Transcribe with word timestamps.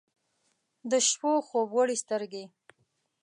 د 0.91 0.93
شپو 1.07 1.31
خوب 1.47 1.67
وړي 1.75 1.95
سترګې 2.03 2.45